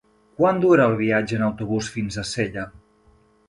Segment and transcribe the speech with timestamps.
[0.39, 2.69] Quant dura el viatge en autobús fins a Sella?